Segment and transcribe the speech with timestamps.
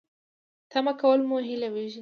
[0.71, 1.89] تمه کول مو هیلې وژني